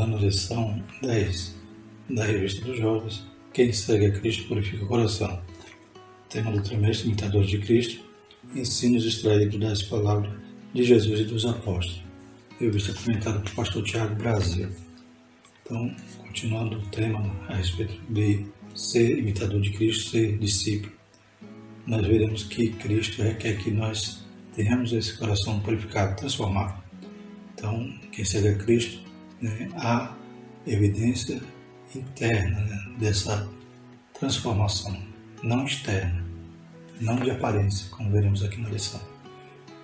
[0.00, 1.54] estudando a lição 10
[2.08, 5.42] da Revista dos Jovens, Quem segue a Cristo purifica o coração.
[6.30, 8.02] Tema do trimestre Imitador de Cristo,
[8.54, 10.32] ensinos extraídos das palavras
[10.72, 12.02] de Jesus e dos apóstolos.
[12.58, 14.70] Revista comentada por pastor Tiago Brasil.
[15.62, 20.92] Então, continuando o tema a respeito de ser imitador de Cristo, ser discípulo,
[21.86, 24.24] nós veremos que Cristo requer que nós
[24.54, 26.82] tenhamos esse coração purificado, transformado.
[27.54, 29.09] Então, quem segue a Cristo,
[29.40, 30.14] né, há
[30.66, 31.40] evidência
[31.94, 33.48] interna né, dessa
[34.18, 34.96] transformação,
[35.42, 36.24] não externa,
[37.00, 39.00] não de aparência, como veremos aqui na lição.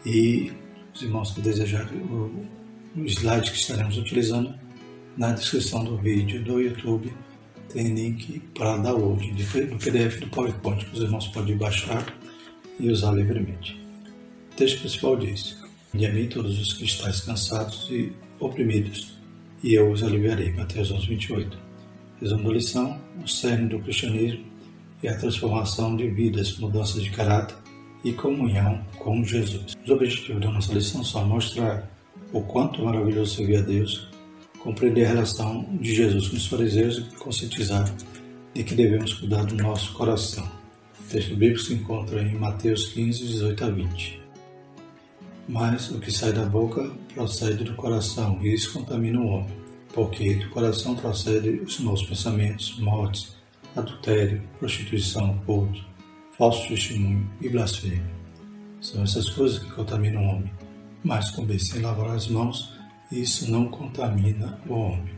[0.04, 0.52] E
[0.94, 2.46] os irmãos que desejarem o,
[2.96, 4.54] o slide que estaremos utilizando,
[5.16, 7.12] na descrição do vídeo do YouTube
[7.72, 12.14] tem link para download do PDF do PowerPoint que os irmãos podem baixar
[12.78, 13.80] e usar livremente.
[14.52, 15.56] O texto principal diz:
[15.92, 19.18] De mim todos os estáis cansados e oprimidos,
[19.66, 20.52] e eu os aliviarei.
[20.52, 21.58] Mateus 11, 28.
[22.20, 24.44] Resumo da lição: o cerne do cristianismo
[25.02, 27.56] e a transformação de vidas, mudança de caráter
[28.04, 29.76] e comunhão com Jesus.
[29.84, 31.90] Os objetivos da nossa lição são mostrar
[32.32, 34.08] o quanto maravilhoso servir a Deus,
[34.60, 37.92] compreender a relação de Jesus com os fariseus e conscientizar
[38.54, 40.48] de que devemos cuidar do nosso coração.
[41.00, 44.25] O texto bíblico se encontra em Mateus 15, 18 a 20.
[45.48, 49.56] Mas o que sai da boca procede do coração, e isso contamina o homem,
[49.94, 53.36] porque do coração procede os maus pensamentos, mortes,
[53.76, 55.84] adultério, prostituição, furto,
[56.36, 58.16] falso testemunho e blasfêmia.
[58.80, 60.52] São essas coisas que contaminam o homem,
[61.04, 62.72] mas com bem sem lavar as mãos,
[63.12, 65.14] isso não contamina o homem.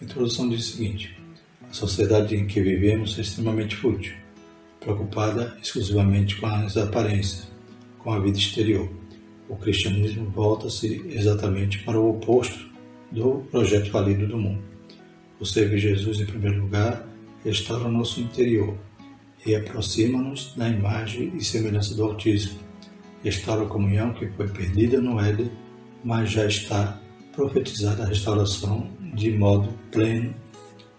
[0.00, 1.18] A introdução diz o seguinte:
[1.68, 4.14] a sociedade em que vivemos é extremamente fútil,
[4.78, 7.50] preocupada exclusivamente com as aparências,
[7.98, 8.97] com a vida exterior.
[9.48, 12.68] O cristianismo volta-se exatamente para o oposto
[13.10, 14.62] do projeto falido do mundo.
[15.40, 17.06] O servir Jesus em primeiro lugar
[17.44, 18.76] restaura o nosso interior
[19.46, 22.58] e aproxima-nos da imagem e semelhança do Altíssimo.
[23.22, 25.50] Restaura a comunhão que foi perdida no Éden
[26.04, 27.00] mas já está
[27.32, 30.34] profetizada a restauração de modo pleno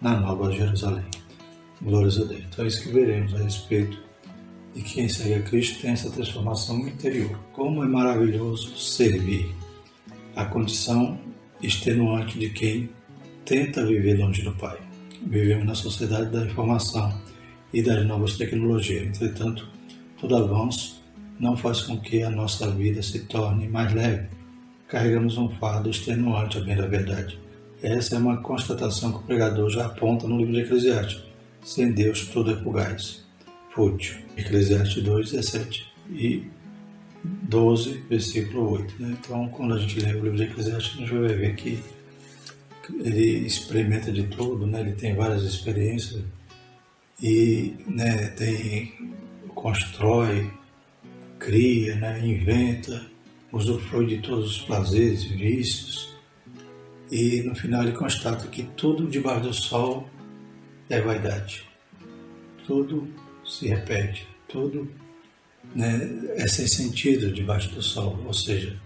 [0.01, 1.05] na Nova Jerusalém.
[1.81, 2.43] Glórias a Deus.
[2.49, 3.97] Então é isso que veremos a respeito
[4.75, 7.37] de quem segue a Cristo tem essa transformação interior.
[7.53, 9.53] Como é maravilhoso servir.
[10.35, 11.19] A condição
[11.61, 12.89] extenuante de quem
[13.45, 14.77] tenta viver longe do Pai.
[15.25, 17.19] Vivemos na sociedade da informação
[17.73, 19.07] e das novas tecnologias.
[19.07, 19.67] Entretanto,
[20.19, 21.03] todo avanço
[21.39, 24.39] não faz com que a nossa vida se torne mais leve
[24.89, 27.39] carregamos um fardo extenuante, a bem da verdade.
[27.81, 31.23] Essa é uma constatação que o pregador já aponta no livro de Eclesiastes.
[31.63, 33.23] Sem Deus tudo é fugaz,
[33.73, 34.17] fútil.
[34.39, 36.43] Eclesiastes 2, 17 e
[37.23, 38.95] 12, versículo 8.
[39.01, 39.17] Né?
[39.19, 41.79] Então, quando a gente lê o livro de Eclesiastes, a gente vai ver que
[42.99, 44.81] ele experimenta de tudo, né?
[44.81, 46.23] ele tem várias experiências
[47.21, 49.13] e né, tem,
[49.53, 50.49] constrói,
[51.37, 53.05] cria, né, inventa,
[53.51, 56.17] usufrui de todos os prazeres vícios,
[57.11, 60.07] e no final ele constata que tudo debaixo do sol
[60.89, 61.63] é vaidade.
[62.65, 63.07] Tudo
[63.49, 64.89] se repete, tudo
[65.75, 65.99] né,
[66.35, 68.79] é sem sentido debaixo do sol, ou seja,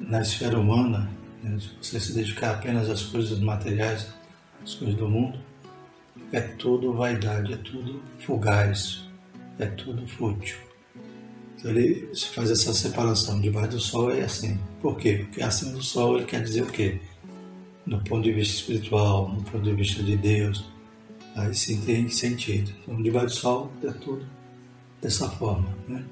[0.00, 1.10] na esfera humana,
[1.42, 4.08] né, se você se dedicar apenas às coisas materiais,
[4.62, 5.38] às coisas do mundo,
[6.32, 9.04] é tudo vaidade, é tudo fugaz,
[9.58, 10.56] é tudo fútil.
[11.58, 13.40] Então ele faz essa separação.
[13.40, 14.58] Debaixo do sol é assim.
[14.80, 15.24] Por quê?
[15.24, 17.00] Porque acima do sol ele quer dizer o quê?
[17.86, 20.64] No ponto de vista espiritual, no ponto de vista de Deus.
[21.36, 22.72] Aí sim tem sentido.
[22.82, 24.26] Então, debaixo do sol é tudo
[25.02, 26.02] dessa forma, né?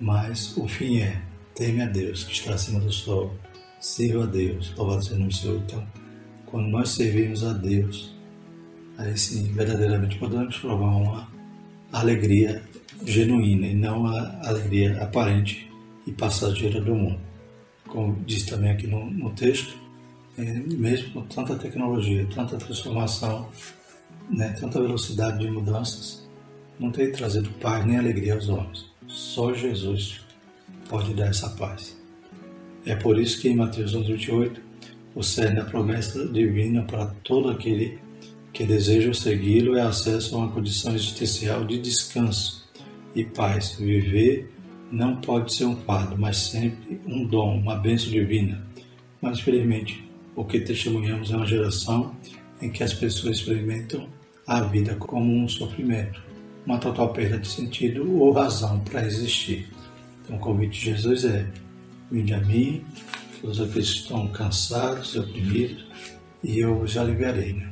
[0.00, 1.20] Mas o fim é:
[1.54, 3.36] teme a Deus que está acima do sol,
[3.78, 5.62] sirva a Deus, louvado seja o Senhor.
[5.66, 5.86] Então,
[6.46, 8.16] quando nós servimos a Deus,
[8.96, 11.28] aí sim, verdadeiramente podemos provar uma
[11.92, 12.62] alegria
[13.04, 15.70] genuína e não a alegria aparente
[16.06, 17.20] e passageira do mundo.
[17.86, 19.76] Como diz também aqui no, no texto,
[20.38, 23.48] é, mesmo com tanta tecnologia, tanta transformação,
[24.30, 26.28] né, tanta velocidade de mudanças,
[26.78, 28.86] não tem trazido paz nem alegria aos homens.
[29.06, 30.20] Só Jesus
[30.88, 31.96] pode dar essa paz.
[32.86, 34.60] É por isso que em Mateus 11, 28,
[35.14, 37.98] o cerne da promessa divina para todo aquele
[38.52, 42.68] que deseja segui-lo é acesso a uma condição existencial de descanso
[43.14, 43.76] e paz.
[43.78, 44.50] Viver
[44.90, 48.66] não pode ser um fardo, mas sempre um dom, uma bênção divina.
[49.20, 50.04] Mas, infelizmente,
[50.34, 52.16] o que testemunhamos é uma geração
[52.62, 54.08] em que as pessoas experimentam
[54.48, 56.22] a vida como um sofrimento,
[56.64, 59.68] uma total perda de sentido ou razão para existir.
[60.24, 61.46] Então, o convite de Jesus é:
[62.10, 62.82] vinde a mim,
[63.42, 65.84] todos aqueles que estão cansados e oprimidos,
[66.42, 67.52] e eu vos aliviarei.
[67.52, 67.70] Né?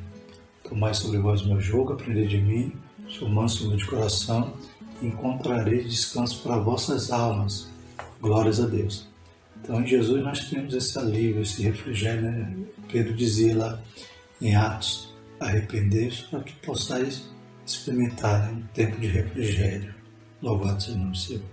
[0.63, 2.71] Tomai sobre vós meu jogo, aprendei de mim,
[3.09, 4.53] sou manso de coração,
[5.01, 7.67] e encontrareis descanso para vossas almas.
[8.21, 9.07] Glórias a Deus.
[9.63, 12.21] Então, em Jesus nós temos esse alívio, esse refrigério.
[12.21, 12.55] Né?
[12.87, 13.81] Pedro dizia lá
[14.39, 17.29] em Atos: arrependei-vos para que possais
[17.65, 18.51] experimentar né?
[18.51, 19.93] um tempo de refrigério.
[20.41, 21.43] Louvado seja o nome Senhor.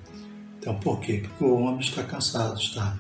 [0.58, 1.22] Então, por quê?
[1.22, 2.98] Porque o homem está cansado, está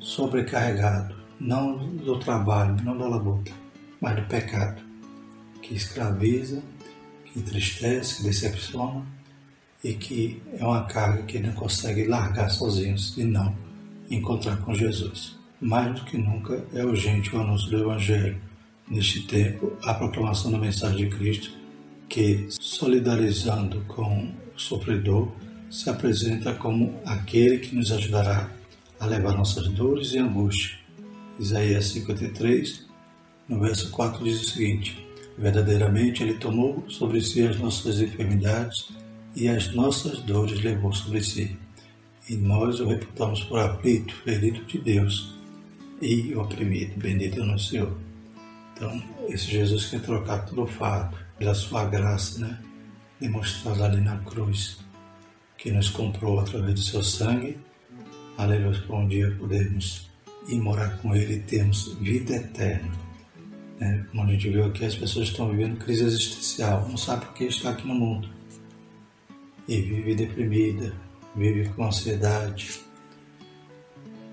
[0.00, 3.52] sobrecarregado, não do trabalho, não da labuta,
[4.00, 4.82] mas do pecado,
[5.60, 6.62] que escraviza,
[7.24, 9.04] que entristece, que decepciona
[9.82, 13.54] e que é uma carga que ele não consegue largar sozinho e não
[14.10, 15.38] encontrar com Jesus.
[15.60, 18.40] Mais do que nunca é urgente o anúncio do Evangelho.
[18.92, 21.50] Neste tempo, a proclamação da mensagem de Cristo,
[22.10, 25.32] que, solidarizando com o sofredor,
[25.70, 28.50] se apresenta como aquele que nos ajudará
[29.00, 30.76] a levar nossas dores e angústia.
[31.40, 32.86] Isaías 53,
[33.48, 35.08] no verso 4 diz o seguinte:
[35.38, 38.88] Verdadeiramente Ele tomou sobre si as nossas enfermidades
[39.34, 41.56] e as nossas dores levou sobre si.
[42.28, 45.32] E nós o reputamos por aflito, ferido de Deus
[46.02, 46.92] e oprimido.
[46.98, 48.11] Bendito é o Senhor.
[48.74, 52.58] Então, esse Jesus quer trocar todo o fato pela sua graça, né?
[53.20, 54.78] Demonstrada ali na cruz,
[55.56, 57.58] que nos comprou através do seu sangue.
[58.36, 60.10] Aleluia, para um dia podermos
[60.48, 62.90] ir morar com Ele e termos vida eterna.
[63.78, 64.06] Né?
[64.10, 67.44] Como a gente viu aqui, as pessoas estão vivendo crise existencial, não sabem por que
[67.44, 68.28] está aqui no mundo.
[69.68, 70.92] E vive deprimida,
[71.36, 72.80] vive com ansiedade.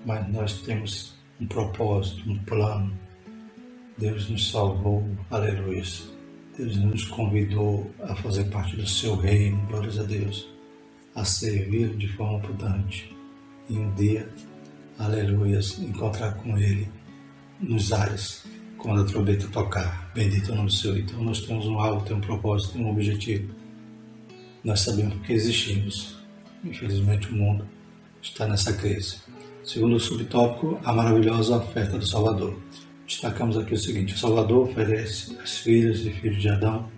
[0.04, 2.96] Mas nós temos um propósito, um plano.
[4.00, 5.82] Deus nos salvou, aleluia.
[6.56, 10.48] Deus nos convidou a fazer parte do seu reino, glórias a Deus,
[11.14, 13.14] a servir de forma abundante.
[13.68, 14.26] E um dia,
[14.98, 16.88] aleluia, encontrar com Ele
[17.60, 18.42] nos ares,
[18.78, 20.10] quando a trombeta tocar.
[20.14, 20.98] Bendito é o nome do Senhor.
[20.98, 23.54] Então nós temos um alvo, temos um propósito, um objetivo.
[24.64, 26.16] Nós sabemos que existimos.
[26.64, 27.68] Infelizmente o mundo
[28.22, 29.18] está nessa crise.
[29.62, 32.58] Segundo o subtópico, a maravilhosa oferta do Salvador.
[33.10, 36.88] Destacamos aqui o seguinte: o Salvador oferece às filhas e filhos de Adão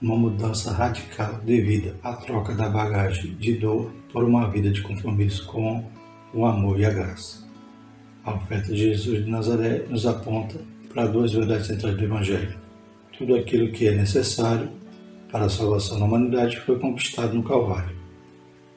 [0.00, 5.44] uma mudança radical devido à troca da bagagem de dor por uma vida de compromisso
[5.46, 5.84] com
[6.32, 7.44] o amor e a graça.
[8.24, 10.60] A oferta de Jesus de Nazaré nos aponta
[10.94, 12.56] para duas verdades centrais do Evangelho.
[13.18, 14.70] Tudo aquilo que é necessário
[15.28, 17.96] para a salvação da humanidade foi conquistado no Calvário.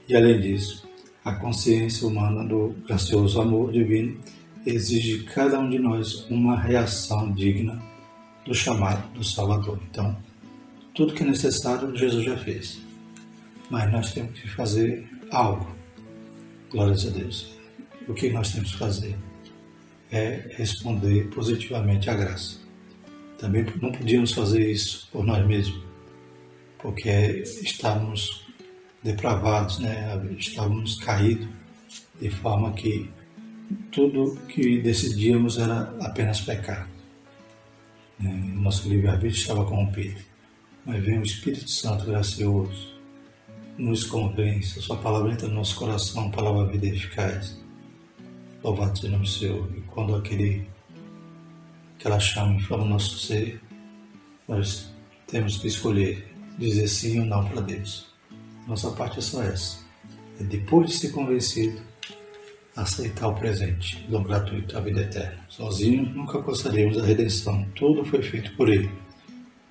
[0.10, 0.90] E além disso,
[1.24, 4.18] a consciência humana do gracioso amor divino
[4.66, 7.82] exige de cada um de nós uma reação digna
[8.46, 9.80] do chamado do Salvador.
[9.90, 10.18] Então,
[10.94, 12.82] tudo que é necessário, Jesus já fez.
[13.70, 15.76] Mas nós temos que fazer algo.
[16.70, 17.58] Glórias a Deus.
[18.08, 19.16] O que nós temos que fazer
[20.12, 22.60] é responder positivamente à graça.
[23.38, 25.82] Também não podíamos fazer isso por nós mesmos,
[26.78, 27.10] porque
[27.64, 28.46] estávamos
[29.02, 30.22] depravados, né?
[30.38, 31.48] estávamos caídos,
[32.20, 33.10] de forma que
[33.92, 36.90] tudo que decidíamos era apenas pecar.
[38.20, 38.32] Né?
[38.56, 40.20] Nosso livre-arbítrio estava corrompido.
[40.86, 42.92] Mas vem o Espírito Santo gracioso,
[43.78, 47.60] nos convence, a sua palavra entra no nosso coração, palavra vida eficaz.
[48.64, 49.70] Louvado seja o nome Senhor.
[49.76, 50.68] E quando aquele,
[51.98, 53.62] aquela chama inflama o nosso ser,
[54.48, 54.92] nós
[55.28, 58.08] temos que escolher dizer sim ou não para Deus.
[58.68, 59.80] Nossa parte é só essa.
[60.40, 61.82] É depois de ser convencido,
[62.82, 65.46] aceitar o presente, do gratuito, a vida eterna.
[65.48, 67.66] Sozinhos nunca alcançaremos a redenção.
[67.76, 68.90] Tudo foi feito por Ele.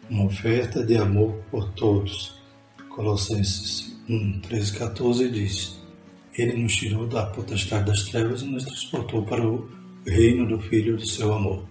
[0.08, 2.40] Uma oferta de amor por todos.
[2.88, 5.78] Colossenses 1, 13, 14 diz:
[6.36, 9.68] Ele nos tirou da potestade das trevas e nos transportou para o
[10.06, 11.64] reino do Filho do seu amor,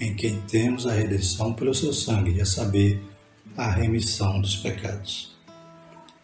[0.00, 3.02] em quem temos a redenção pelo seu sangue, a saber,
[3.56, 5.36] a remissão dos pecados.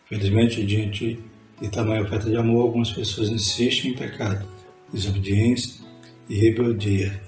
[0.06, 1.18] Felizmente, diante
[1.61, 4.47] de tamanha oferta de amor, algumas pessoas insistem em pecado,
[4.95, 5.85] desobediência
[6.29, 7.21] e rebeldia,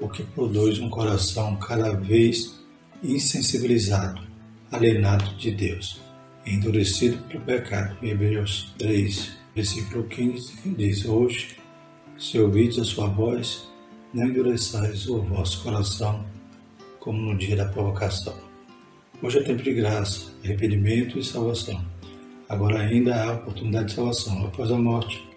[0.00, 2.58] o que produz um coração cada vez
[3.02, 4.22] insensibilizado,
[4.72, 6.00] alienado de Deus,
[6.46, 7.96] endurecido pelo pecado.
[8.02, 11.56] Hebreus 3, versículo 15 diz: Hoje,
[12.18, 13.68] se ouvides a sua voz,
[14.12, 16.24] não endureçais o vosso coração,
[16.98, 18.34] como no dia da provocação.
[19.22, 21.84] Hoje é tempo de graça, arrependimento e salvação.
[22.48, 24.46] Agora ainda há oportunidade de salvação.
[24.46, 25.29] Após a morte,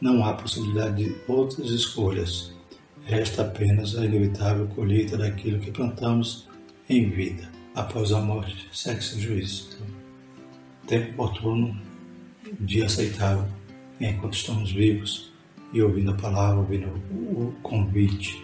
[0.00, 2.52] não há possibilidade de outras escolhas.
[3.04, 6.48] Resta apenas a inevitável colheita daquilo que plantamos
[6.88, 7.48] em vida.
[7.74, 9.68] Após a morte, sexo e juízo.
[9.68, 9.86] Então,
[10.86, 11.80] tempo oportuno,
[12.60, 13.46] dia aceitável,
[14.00, 15.32] enquanto estamos vivos
[15.72, 18.42] e ouvindo a palavra, ouvindo o convite.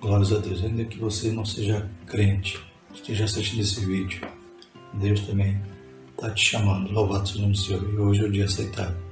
[0.00, 0.62] Glórias a Deus.
[0.62, 2.60] Ainda que você não seja crente,
[2.92, 4.20] esteja assistindo esse vídeo,
[4.94, 5.60] Deus também
[6.10, 6.92] está te chamando.
[6.92, 7.82] Louvado seja o nome do Senhor.
[7.82, 9.06] E hoje é o dia aceitável.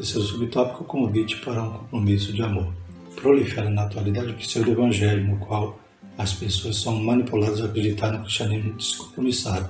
[0.00, 2.72] Terceiro subtópico, convite para um compromisso de amor.
[3.16, 5.78] Prolifera na atualidade o pseudo-evangelho, no qual
[6.16, 9.68] as pessoas são manipuladas a acreditar no cristianismo descompromissado,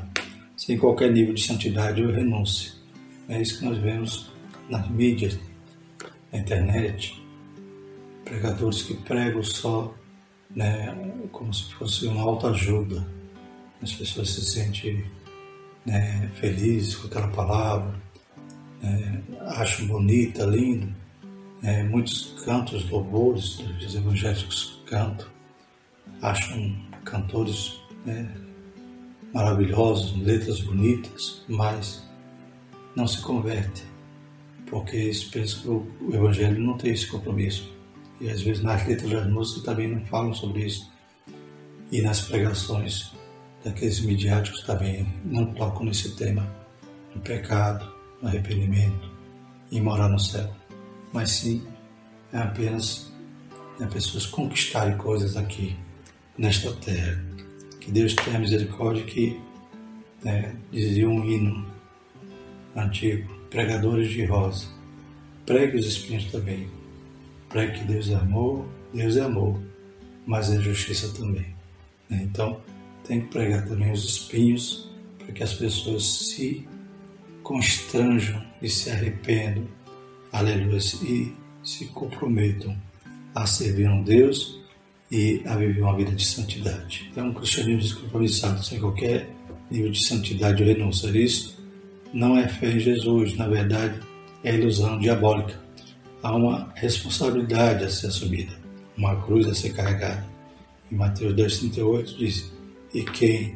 [0.57, 2.71] sem qualquer nível de santidade ou renúncia.
[3.29, 4.31] É isso que nós vemos
[4.69, 5.37] nas mídias,
[6.33, 7.21] na internet,
[8.25, 9.93] pregadores que pregam só
[10.55, 10.97] né,
[11.33, 13.05] como se fosse uma autoajuda.
[13.83, 15.05] As pessoas se sentem
[15.85, 17.99] né, felizes com aquela palavra,
[19.47, 20.89] acham bonita, linda.
[21.63, 25.27] Né, muitos cantos, louvores dos evangélicos cantam,
[26.23, 28.35] acham cantores né,
[29.35, 32.03] maravilhosos, letras bonitas, mas
[32.97, 33.85] não se convertem,
[34.67, 37.71] porque eles pensam que o evangelho não tem esse compromisso.
[38.21, 40.91] E às vezes nas letras das músicas também não falam sobre isso.
[41.93, 43.13] E nas pregações
[43.65, 46.51] daqueles midiáticos também não tocam nesse tema,
[47.15, 49.11] no pecado, arrependimento,
[49.71, 50.53] em morar no céu.
[51.13, 51.67] Mas sim,
[52.33, 53.11] é apenas
[53.79, 55.77] né, pessoas conquistarem coisas aqui,
[56.37, 57.23] nesta terra.
[57.81, 59.41] Que Deus tenha misericórdia que
[60.23, 61.67] né, dizia um hino
[62.77, 64.67] antigo, pregadores de rosa,
[65.45, 66.69] pregue os espinhos também,
[67.49, 69.61] pregue que Deus é amor, Deus é amor,
[70.27, 71.55] mas é justiça também.
[72.09, 72.23] Né?
[72.23, 72.61] Então,
[73.05, 76.69] tem que pregar também os espinhos para que as pessoas se
[77.43, 79.67] constranjam e se arrependam,
[80.33, 81.33] aleluia, e
[81.63, 82.77] se comprometam
[83.35, 84.61] a servir a Deus
[85.11, 87.09] e a viver uma vida de santidade.
[87.11, 89.29] Então, um cristianismo descompromissado, sem qualquer
[89.71, 91.59] nível de santidade ou renúncia isso,
[92.13, 94.01] não é fé em Jesus, na verdade,
[94.43, 95.61] é ilusão diabólica.
[96.23, 98.53] Há uma responsabilidade a ser assumida,
[98.97, 100.27] uma cruz a ser carregada.
[100.91, 102.53] Em Mateus 2,38 diz:
[102.93, 103.55] E quem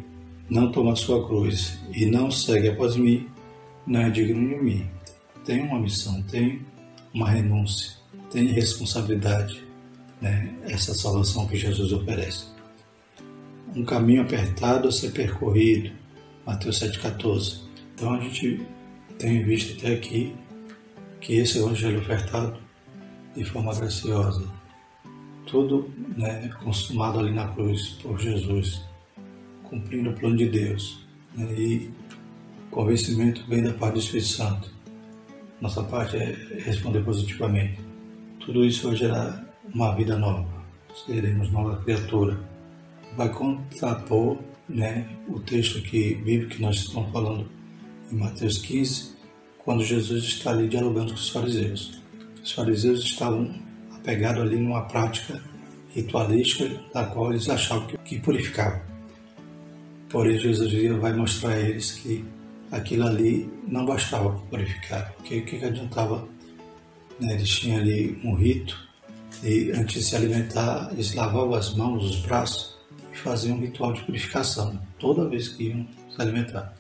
[0.48, 3.26] não toma sua cruz e não segue após mim,
[3.86, 4.90] não é digno de mim.
[5.44, 6.64] Tem uma missão, tem
[7.12, 7.92] uma renúncia,
[8.30, 9.62] tem responsabilidade,
[10.20, 10.54] né?
[10.64, 12.46] essa salvação que Jesus oferece.
[13.74, 15.92] Um caminho apertado a ser percorrido,
[16.46, 17.60] Mateus 7,14.
[17.94, 18.66] Então a gente
[19.18, 20.34] tem visto até aqui
[21.20, 22.58] que esse evangelho ofertado
[23.34, 24.46] de forma graciosa,
[25.46, 28.82] tudo né, consumado ali na cruz por Jesus,
[29.64, 31.04] cumprindo o plano de Deus.
[31.34, 31.90] Né, e
[32.74, 34.74] convencimento vem da parte do Espírito Santo.
[35.60, 37.78] Nossa parte é responder positivamente.
[38.40, 40.44] Tudo isso vai gerar uma vida nova.
[41.06, 42.38] Seremos nova criatura.
[43.16, 44.38] Vai contrapor
[44.68, 47.48] né, o texto aqui bíblico que nós estamos falando
[48.10, 49.14] em Mateus 15,
[49.58, 52.02] quando Jesus está ali dialogando com os fariseus.
[52.42, 53.54] Os fariseus estavam
[53.94, 55.40] apegados ali numa prática
[55.90, 58.82] ritualística da qual eles achavam que purificava.
[60.10, 62.24] Porém, Jesus vai mostrar a eles que
[62.74, 66.26] aquilo ali não bastava para purificar, porque o que, que adiantava?
[67.20, 67.34] Né?
[67.34, 68.76] Eles tinham ali um rito
[69.42, 72.76] e antes de se alimentar, eles lavavam as mãos, os braços
[73.12, 76.74] e faziam um ritual de purificação toda vez que iam se alimentar.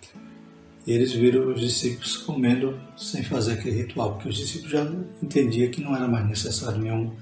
[0.86, 4.84] E eles viram os discípulos comendo sem fazer aquele ritual, porque os discípulos já
[5.22, 7.12] entendiam que não era mais necessário nenhum,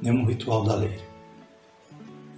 [0.00, 0.98] nenhum ritual da lei.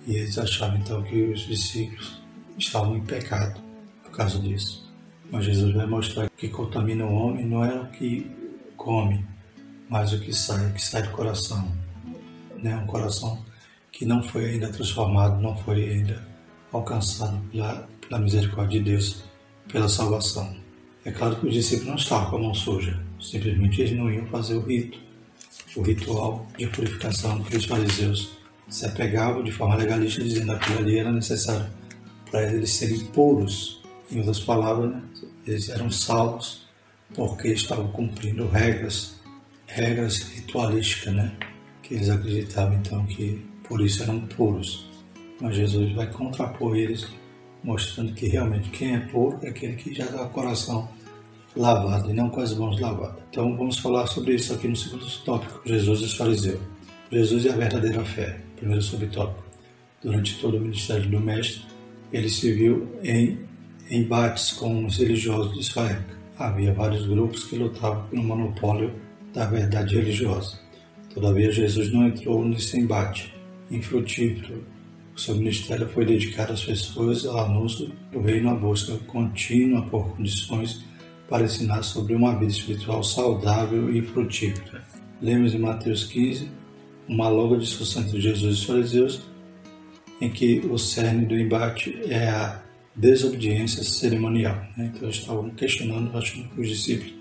[0.07, 2.21] E eles achavam então que os discípulos
[2.59, 3.61] estavam em pecado
[4.03, 4.88] por causa disso.
[5.31, 8.31] Mas Jesus vai mostrar que contamina o homem não é o que
[8.77, 9.25] come,
[9.89, 11.71] mas o que sai, o que sai do coração.
[12.63, 12.75] Né?
[12.77, 13.45] Um coração
[13.93, 16.27] que não foi ainda transformado, não foi ainda
[16.73, 19.25] alcançado pela, pela misericórdia de Deus,
[19.71, 20.57] pela salvação.
[21.05, 24.27] É claro que os discípulos não estavam com a mão suja, simplesmente eles não iam
[24.27, 24.99] fazer o rito,
[25.77, 30.79] o ritual de purificação que os fariseus se apegavam de forma legalista, dizendo que aquilo
[30.81, 31.67] ali era necessário
[32.31, 33.78] para eles serem puros
[34.11, 35.03] em outras palavras, né?
[35.47, 36.67] eles eram salvos
[37.15, 39.17] porque estavam cumprindo regras,
[39.67, 41.37] regras ritualísticas, né?
[41.83, 44.89] Que eles acreditavam então que por isso eram puros.
[45.41, 47.07] Mas Jesus vai contrapor eles,
[47.63, 50.89] mostrando que realmente quem é puro é aquele que já dá o coração
[51.57, 53.23] lavado e não com as mãos lavadas.
[53.31, 56.61] Então vamos falar sobre isso aqui no segundo tópico, Jesus e os fariseus.
[57.11, 59.45] Jesus e a verdadeira fé, primeiro subtópico.
[60.03, 61.63] Durante todo o ministério do Mestre,
[62.13, 63.48] ele se viu em
[63.91, 66.19] embates com os religiosos de sua época.
[66.39, 68.95] Havia vários grupos que lutavam pelo monopólio
[69.33, 70.59] da verdade religiosa.
[71.13, 73.35] Todavia, Jesus não entrou nesse embate
[73.71, 74.65] infrutífero.
[75.17, 80.15] O seu ministério foi dedicado às pessoas ao anúncio do reino à busca contínua por
[80.15, 80.85] condições
[81.29, 84.83] para ensinar sobre uma vida espiritual saudável e frutífera.
[85.21, 86.49] Lemos em Mateus 15
[87.09, 89.23] uma longa discussão entre Jesus e os fariseus
[90.21, 92.63] em que o cerne do embate é a
[92.99, 94.57] desobediência cerimonial.
[94.77, 94.91] Né?
[94.93, 97.15] Então, eles estavam questionando, achando que os discípulos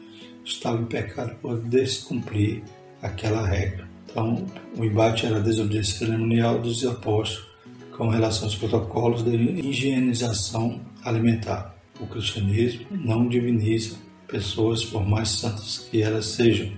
[0.44, 2.64] estavam em pecado por descumprir
[3.02, 3.88] aquela regra.
[4.10, 7.48] Então, o embate era a desobediência cerimonial dos apóstolos
[7.96, 11.76] com relação aos protocolos de higienização alimentar.
[12.00, 16.72] O cristianismo não diviniza pessoas, por mais santas que elas sejam,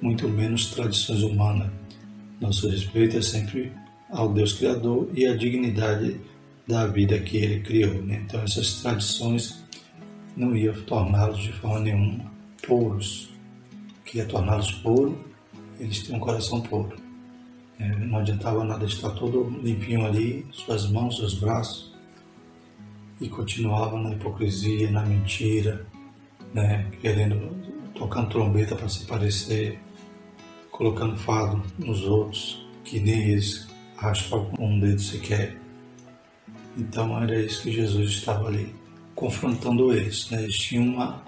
[0.00, 1.70] muito menos tradições humanas.
[2.40, 3.72] Nosso respeito é sempre
[4.10, 6.20] ao Deus Criador e à dignidade
[6.66, 8.02] da vida que Ele criou.
[8.02, 8.22] Né?
[8.24, 9.62] Então, essas tradições
[10.36, 13.30] não iam torná-los de forma nenhuma puros.
[14.00, 15.16] O que ia torná-los puros,
[15.78, 16.96] eles tinham um coração puro.
[17.78, 21.92] É, não adiantava nada estar todo limpinho ali, suas mãos, seus braços,
[23.20, 25.84] e continuava na hipocrisia, na mentira,
[26.54, 26.88] né?
[27.00, 27.50] querendo,
[27.94, 29.80] tocando trombeta para se parecer,
[30.70, 35.61] colocando fado nos outros, que nem eles raspam um dedo sequer.
[36.76, 38.74] Então era isso que Jesus estava ali,
[39.14, 40.30] confrontando eles.
[40.30, 40.42] Né?
[40.42, 41.22] Eles tinham uma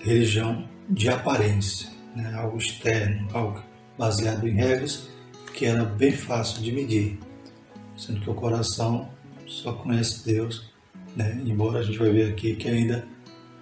[0.00, 2.32] religião de aparência, né?
[2.34, 3.62] algo externo, algo
[3.98, 5.08] baseado em regras
[5.54, 7.18] que era bem fácil de medir,
[7.96, 9.08] sendo que o coração
[9.46, 10.72] só conhece Deus,
[11.16, 11.40] né?
[11.44, 13.06] embora a gente vai ver aqui que ainda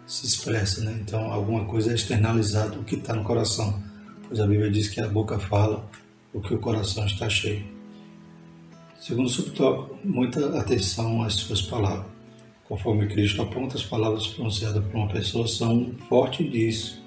[0.06, 0.98] se expressa, né?
[1.00, 3.82] então alguma coisa é externalizada o que está no coração,
[4.26, 5.88] pois a Bíblia diz que a boca fala
[6.32, 7.71] o que o coração está cheio.
[9.02, 12.06] Segundo subtópico, muita atenção às suas palavras.
[12.62, 16.98] Conforme Cristo aponta, as palavras pronunciadas por uma pessoa são um forte indício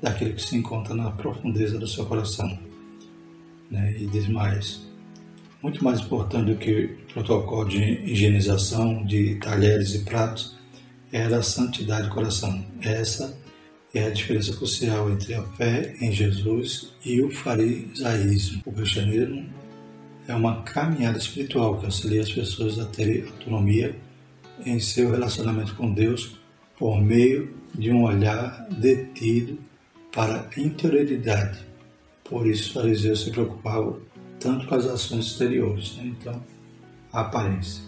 [0.00, 2.58] daquele que se encontra na profundeza do seu coração.
[3.70, 3.94] Né?
[4.00, 4.88] E diz mais,
[5.62, 10.56] muito mais importante do que o protocolo de higienização de talheres e pratos
[11.12, 12.64] era a santidade do coração.
[12.80, 13.38] Essa
[13.92, 18.62] é a diferença crucial entre a fé em Jesus e o farisaísmo.
[18.64, 19.46] O cristianismo
[20.26, 23.96] é uma caminhada espiritual que auxilia as pessoas a terem autonomia
[24.64, 26.36] em seu relacionamento com Deus
[26.78, 29.58] por meio de um olhar detido
[30.12, 31.58] para a interioridade.
[32.22, 34.00] Por isso, os fariseus se preocupavam
[34.40, 36.04] tanto com as ações exteriores, né?
[36.06, 36.42] então,
[37.12, 37.82] a aparência.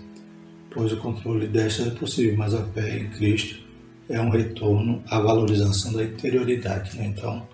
[0.71, 3.65] Pois o controle desta é possível, mas a fé em Cristo
[4.09, 6.97] é um retorno à valorização da interioridade.
[6.99, 7.07] Né?
[7.07, 7.47] Então,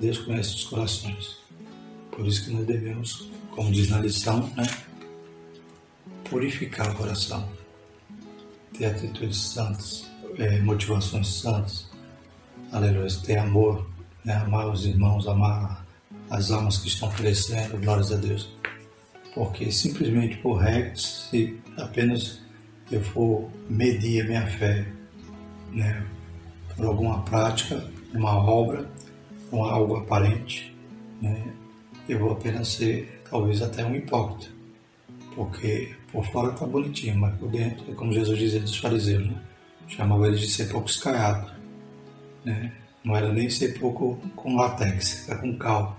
[0.00, 1.38] Deus conhece os corações.
[2.10, 4.64] Por isso que nós devemos como diz na lição, né?
[6.30, 7.48] purificar o coração,
[8.72, 11.90] ter atitudes santas, é, motivações santas,
[12.70, 13.84] aleluia, ter amor,
[14.24, 14.34] né?
[14.34, 15.84] amar os irmãos, amar
[16.30, 18.48] as almas que estão crescendo, glórias a Deus.
[19.34, 22.38] Porque simplesmente por regras, se apenas
[22.92, 24.86] eu for medir a minha fé
[25.72, 26.06] né,
[26.76, 28.88] por alguma prática, uma obra,
[29.50, 30.72] com algo aparente,
[31.20, 31.52] né,
[32.08, 34.50] eu vou apenas ser talvez até um hipócrita,
[35.34, 39.36] porque por fora está bonitinho, mas por dentro é como Jesus dizia dos fariseus, né?
[39.88, 41.50] chamava eles de ser pouco escaiado,
[42.44, 42.72] né?
[43.04, 45.98] não era nem ser pouco com látex, era com cal,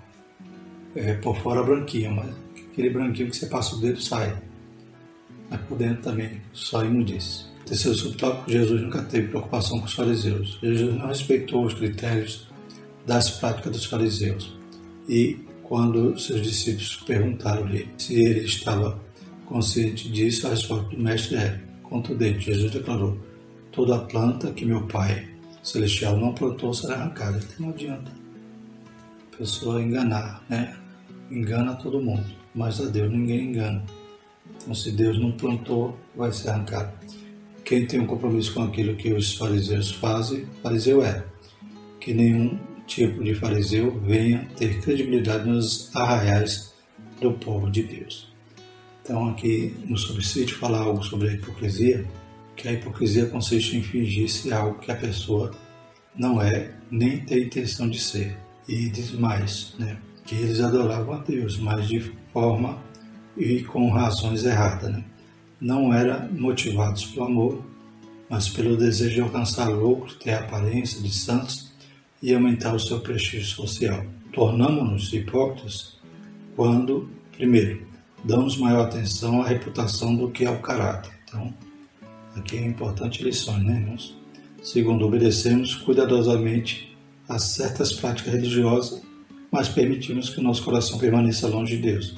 [0.95, 2.29] é, por fora branquinho, mas
[2.71, 4.37] aquele branquinho que você passa o dedo sai,
[5.49, 7.49] mas por dentro também só imundície.
[7.65, 10.57] Terceiro subtópico, Jesus nunca teve preocupação com os fariseus.
[10.61, 12.47] Jesus não respeitou os critérios
[13.05, 14.57] das práticas dos fariseus.
[15.07, 15.37] E
[15.69, 18.99] quando seus discípulos perguntaram-lhe se ele estava
[19.45, 22.47] consciente disso, a resposta do mestre é contundente.
[22.47, 23.15] Jesus declarou:
[23.71, 25.29] Toda planta que meu Pai
[25.61, 27.37] Celestial não plantou será arrancada.
[27.37, 28.11] Então não adianta
[29.31, 30.75] a pessoa enganar, né?
[31.29, 33.85] Engana todo mundo, mas a Deus ninguém engana.
[34.55, 36.91] Então, se Deus não plantou, vai ser arrancado.
[37.63, 41.23] Quem tem um compromisso com aquilo que os fariseus fazem, fariseu é.
[42.01, 42.57] Que nenhum
[42.89, 46.73] tipo de fariseu venha ter credibilidade nos arraiais
[47.21, 48.33] do povo de Deus.
[49.03, 52.05] Então, aqui no subsídio, fala algo sobre a hipocrisia,
[52.55, 55.51] que a hipocrisia consiste em fingir-se algo que a pessoa
[56.15, 58.37] não é nem tem intenção de ser.
[58.67, 61.99] E diz mais, né, que eles adoravam a Deus, mas de
[62.33, 62.81] forma
[63.37, 64.91] e com razões erradas.
[64.91, 65.03] Né?
[65.61, 67.63] Não eram motivados pelo amor,
[68.29, 71.68] mas pelo desejo de alcançar lucro, ter a aparência de santos
[72.21, 74.05] e aumentar o seu prestígio social.
[74.33, 75.97] Tornamos-nos hipócritas
[76.55, 77.87] quando, primeiro,
[78.23, 81.11] damos maior atenção à reputação do que ao caráter.
[81.23, 81.53] Então,
[82.35, 84.17] aqui é importante lições, né, irmãos?
[84.61, 89.01] Segundo, obedecemos cuidadosamente a certas práticas religiosas,
[89.51, 92.15] mas permitimos que o nosso coração permaneça longe de Deus.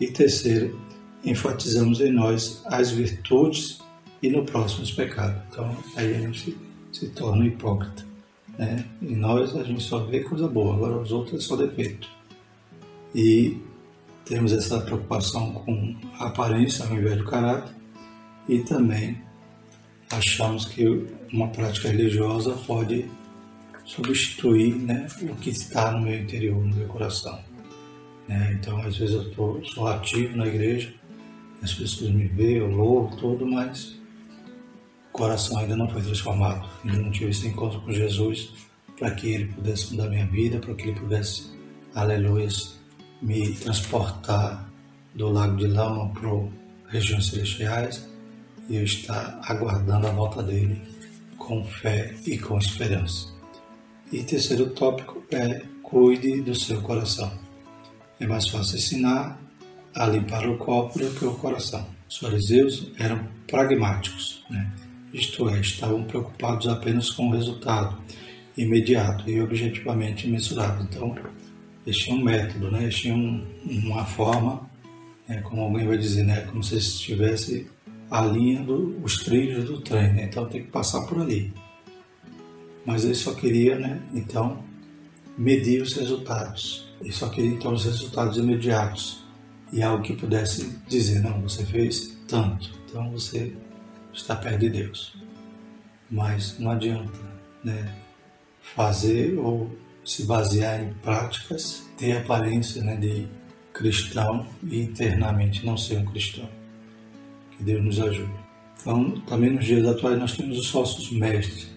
[0.00, 0.78] E terceiro,
[1.24, 3.78] enfatizamos em nós as virtudes
[4.22, 5.42] e no próximo os pecados.
[5.50, 6.56] Então, aí a gente
[6.92, 8.09] se torna hipócrita.
[8.60, 8.84] Né?
[9.00, 12.06] Em nós a gente só vê coisa boa, agora os outros só defeito.
[13.14, 13.56] E
[14.26, 17.74] temos essa preocupação com a aparência ao invés do caráter.
[18.46, 19.16] e também
[20.10, 23.08] achamos que uma prática religiosa pode
[23.86, 27.38] substituir né, o que está no meu interior, no meu coração.
[28.28, 30.92] É, então, às vezes eu tô, sou ativo na igreja,
[31.62, 33.99] as pessoas me veem, eu louvo tudo, mas
[35.12, 38.52] coração ainda não foi transformado, ainda não tive esse encontro com Jesus
[38.98, 41.50] para que Ele pudesse mudar minha vida, para que Ele pudesse,
[41.94, 42.48] aleluia,
[43.20, 44.70] me transportar
[45.14, 46.30] do lago de lama para
[46.88, 48.08] regiões celestiais
[48.68, 50.80] e eu estar aguardando a volta dele
[51.36, 53.28] com fé e com esperança.
[54.12, 57.32] E terceiro tópico é cuide do seu coração.
[58.18, 59.40] É mais fácil ensinar
[59.94, 61.86] a limpar o copo do que o coração.
[62.08, 64.70] Os fariseus eram pragmáticos, né?
[65.12, 67.98] Isto é, estavam preocupados apenas com o resultado
[68.56, 70.82] imediato e objetivamente mensurado.
[70.82, 71.16] Então,
[71.86, 72.82] eles tinham um método, né?
[72.82, 74.68] eles tinham uma forma,
[75.28, 75.40] né?
[75.42, 76.42] como alguém vai dizer, né?
[76.42, 77.66] como se estivesse
[78.10, 80.24] alinhando os trilhos do trem, né?
[80.24, 81.52] então tem que passar por ali.
[82.84, 84.00] Mas ele só queria, né?
[84.14, 84.62] então,
[85.36, 86.88] medir os resultados.
[87.00, 89.24] Ele só queria então os resultados imediatos
[89.72, 93.54] e algo que pudesse dizer, não, você fez tanto, então você
[94.12, 95.14] está perto de Deus.
[96.10, 97.18] Mas não adianta
[97.62, 97.94] né,
[98.60, 99.70] fazer ou
[100.04, 103.26] se basear em práticas, ter aparência né, de
[103.72, 106.48] cristão e internamente não ser um cristão.
[107.56, 108.32] Que Deus nos ajude.
[108.80, 111.68] Então, também nos dias atuais nós temos os falsos mestres.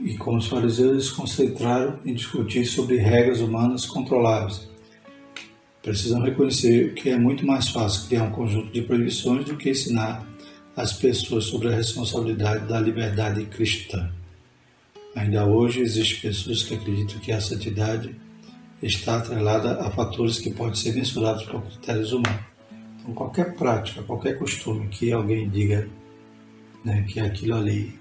[0.00, 4.68] E como os fariseus, eles concentraram em discutir sobre regras humanas controláveis.
[5.82, 10.26] Precisam reconhecer que é muito mais fácil criar um conjunto de proibições do que ensinar
[10.76, 14.10] as pessoas sobre a responsabilidade da liberdade cristã.
[15.14, 18.14] Ainda hoje existem pessoas que acreditam que a santidade
[18.82, 22.40] está atrelada a fatores que podem ser mensurados por critérios humanos.
[23.00, 25.88] Então, qualquer prática, qualquer costume que alguém diga
[26.84, 27.98] né, que aquilo ali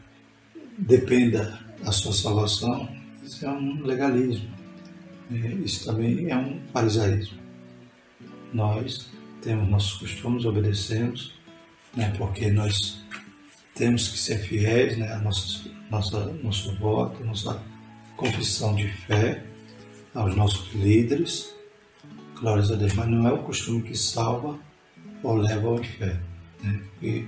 [0.77, 2.89] dependa da sua salvação,
[3.23, 4.49] isso é um legalismo.
[5.31, 7.37] É, isso também é um farisaísmo.
[8.53, 9.09] Nós
[9.41, 11.33] temos nossos costumes, obedecemos,
[11.95, 13.03] né, porque nós
[13.75, 17.61] temos que ser fiéis né, a nossa, nossa, nosso voto, nossa
[18.15, 19.43] confissão de fé
[20.13, 21.53] aos nossos líderes.
[22.39, 24.59] Glórias a Deus, mas não é o costume que salva
[25.21, 26.21] ou leva ao inferno.
[26.61, 26.81] Né?
[27.01, 27.25] E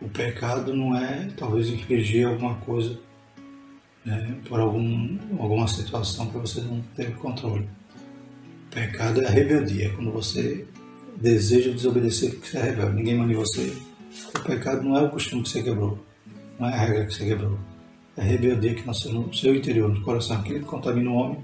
[0.00, 2.98] o pecado não é talvez infligir alguma coisa
[4.04, 7.68] né, por algum, alguma situação que você não teve controle.
[8.66, 10.66] O pecado é a rebeldia, é quando você
[11.20, 12.96] deseja desobedecer porque você é rebelde.
[12.96, 13.76] Ninguém manda você.
[14.34, 15.98] O pecado não é o costume que você quebrou,
[16.58, 17.58] não é a regra que você quebrou.
[18.16, 20.36] É a rebeldia que nasceu no seu interior, no coração.
[20.38, 21.38] Aquilo que contamina o homem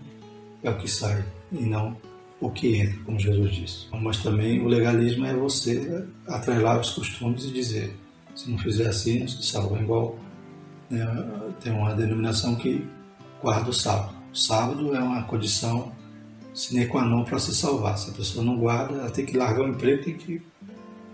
[0.63, 1.97] é o que sai e não
[2.41, 3.87] o que entra, como Jesus disse.
[3.93, 7.97] Mas também o legalismo é você atrelar os costumes e dizer:
[8.35, 9.81] se não fizer assim, não se salva.
[9.81, 10.19] Igual
[10.91, 11.07] né,
[11.63, 12.87] tem uma denominação que
[13.43, 14.15] guarda o sábado.
[14.33, 15.93] O sábado é uma condição
[16.55, 17.99] sine qua non para se salvar.
[17.99, 20.41] Se a pessoa não guarda, ela tem que largar o emprego, tem que.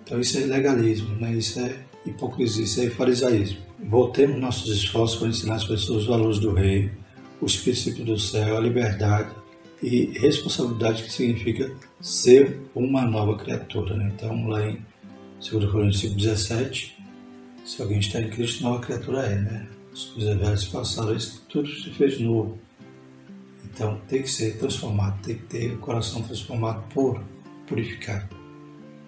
[0.05, 1.33] Então isso é legalismo, né?
[1.33, 1.74] isso é
[2.05, 3.59] hipocrisia, isso é farisaísmo.
[3.83, 6.90] Voltemos nossos esforços para ensinar as pessoas os valores do reino,
[7.40, 9.31] os princípios do céu, a liberdade
[9.83, 13.96] e responsabilidade que significa ser uma nova criatura.
[13.96, 14.12] Né?
[14.14, 14.85] Então, lá em
[15.40, 16.98] 2 Coríntios 17,
[17.64, 19.68] se alguém está em Cristo, nova criatura é, né?
[19.92, 22.59] As coisas velhas passaram, isso tudo se fez novo.
[23.81, 27.25] Então, tem que ser transformado, tem que ter o coração transformado puro,
[27.66, 28.29] purificado,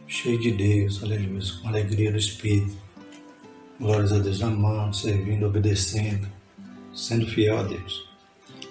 [0.07, 2.75] cheio de Deus, aleluia, com alegria do Espírito.
[3.79, 6.27] Glórias a Deus, amando, servindo, obedecendo,
[6.95, 8.09] sendo fiel a Deus.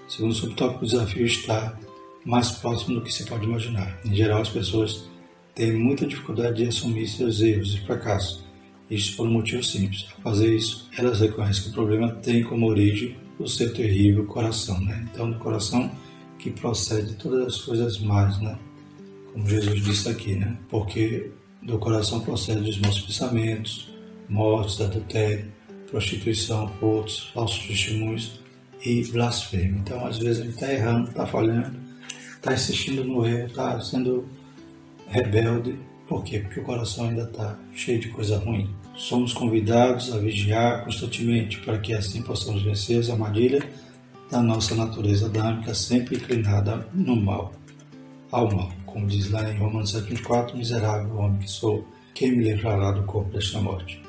[0.07, 1.77] Segundo o subtópico, o desafio está
[2.25, 3.99] mais próximo do que se pode imaginar.
[4.03, 5.07] Em geral, as pessoas
[5.53, 8.43] têm muita dificuldade de assumir seus erros e fracassos.
[8.89, 10.07] Isso por um motivo simples.
[10.15, 14.79] Ao fazer isso, elas reconhecem que o problema tem como origem o seu terrível coração,
[14.81, 15.07] né?
[15.11, 15.91] Então, do coração
[16.37, 18.57] que procede todas as coisas más, né?
[19.31, 20.57] Como Jesus disse aqui, né?
[20.69, 23.89] Porque do coração procede os maus pensamentos,
[24.27, 25.51] mortes, adultério,
[25.89, 28.39] prostituição, furtos, falsos testemunhos
[28.83, 29.79] e blasfêmia.
[29.79, 31.77] Então, às vezes, gente está errando, está falhando,
[32.35, 34.27] está insistindo no erro, está sendo
[35.07, 35.77] rebelde.
[36.07, 36.39] Por quê?
[36.39, 38.73] Porque o coração ainda está cheio de coisa ruim.
[39.01, 43.63] Somos convidados a vigiar constantemente para que assim possamos vencer as armadilhas
[44.29, 47.51] da nossa natureza adâmica, sempre inclinada no mal,
[48.31, 48.71] ao mal.
[48.85, 51.83] Como diz lá em Romanos 7,4, miserável homem que sou,
[52.13, 53.99] quem me livrará do corpo desta morte?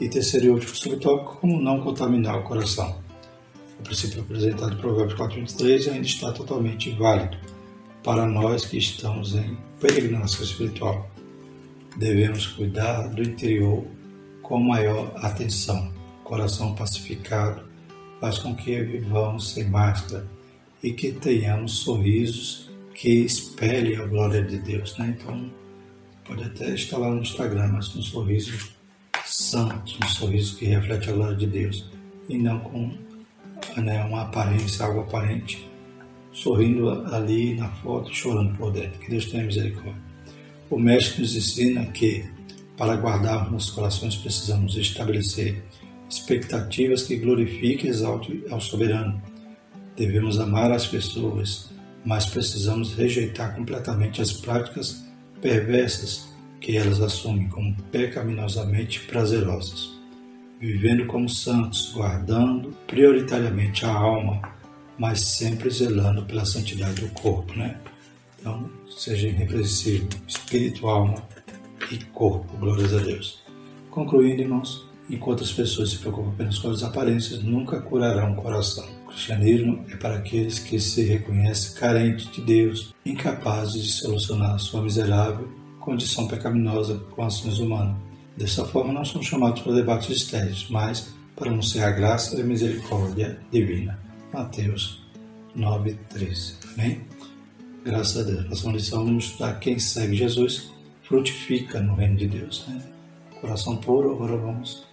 [0.00, 2.96] E terceiro e último subtópico, como não contaminar o coração.
[3.80, 7.36] O princípio apresentado em Provérbios 4,23 ainda está totalmente válido
[8.02, 11.10] para nós que estamos em peregrinação espiritual.
[11.98, 13.84] devemos cuidar do interior
[14.52, 15.90] com maior atenção.
[16.22, 17.62] Coração pacificado
[18.20, 20.28] faz com que vivamos sem máscara
[20.82, 24.98] e que tenhamos sorrisos que espelhem a glória de Deus.
[24.98, 25.16] Né?
[25.18, 25.50] Então,
[26.22, 28.74] pode até estar lá no Instagram, mas um sorriso
[29.24, 31.90] santo, um sorriso que reflete a glória de Deus
[32.28, 32.92] e não com
[33.78, 35.66] né, uma aparência, algo aparente,
[36.30, 38.98] sorrindo ali na foto, chorando por dentro.
[38.98, 40.02] Que Deus tenha misericórdia.
[40.68, 42.26] O Mestre nos ensina que,
[42.76, 45.62] para guardarmos corações, precisamos estabelecer
[46.08, 49.22] expectativas que glorifiquem e exaltem ao soberano.
[49.96, 51.70] Devemos amar as pessoas,
[52.04, 55.04] mas precisamos rejeitar completamente as práticas
[55.40, 59.90] perversas que elas assumem como pecaminosamente prazerosas,
[60.60, 64.40] vivendo como santos, guardando prioritariamente a alma,
[64.96, 67.80] mas sempre zelando pela santidade do corpo, né?
[68.38, 71.22] Então, seja irrepreensível, espírito, alma
[71.90, 73.42] e corpo, glórias a Deus.
[73.90, 78.86] Concluindo, irmãos, enquanto as pessoas se preocupam apenas com as aparências, nunca curarão o coração.
[79.04, 84.82] O cristianismo é para aqueles que se reconhecem carentes de Deus, incapazes de solucionar sua
[84.82, 87.96] miserável condição pecaminosa com ações humanas.
[88.36, 92.44] Dessa forma, não somos chamados para debates estéreis, mas para anunciar a graça e a
[92.44, 93.98] misericórdia divina.
[94.32, 95.02] Mateus
[95.54, 96.54] 9, 13.
[96.72, 97.02] Amém?
[97.84, 98.44] Graças a Deus.
[98.46, 100.70] Próxima lição vamos estudar quem segue Jesus
[101.02, 102.66] frutifica no reino de Deus.
[102.68, 102.82] Né?
[103.40, 104.86] Coração puro, agora vamos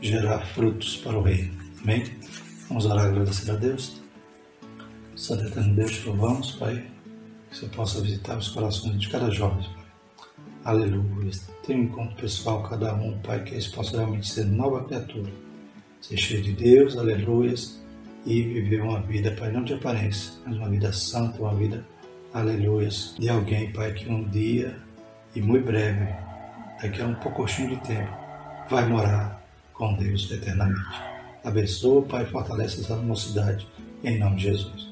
[0.00, 1.52] gerar frutos para o reino.
[1.82, 2.04] Amém?
[2.68, 4.00] Vamos orar agradecer a Deus.
[5.14, 6.84] Santo Eterno Deus, te louvamos, Pai,
[7.50, 9.86] que você possa visitar os corações de cada jovem, Pai.
[10.64, 11.30] Aleluia.
[11.64, 15.30] Tenha um encontro pessoal, cada um, Pai, que eles possam realmente ser nova criatura.
[16.00, 17.54] Ser cheio de Deus, aleluia,
[18.26, 21.86] e viver uma vida, Pai, não de aparência, mas uma vida santa, uma vida,
[22.34, 24.76] aleluia, de alguém, Pai, que um dia
[25.36, 26.06] e muito breve,
[26.80, 28.12] daqui a um pouquinho de tempo,
[28.70, 29.40] vai morar
[29.74, 31.02] com Deus eternamente.
[31.44, 33.68] Abençoa, Pai, fortalece essa mocidade,
[34.02, 34.88] em nome de Jesus.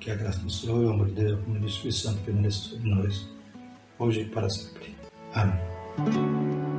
[0.00, 2.88] Que a graça do Senhor e o amor de Deus, o Espírito Santo permaneça sobre
[2.88, 3.28] nós,
[3.98, 4.96] hoje e para sempre.
[5.34, 6.71] Amém.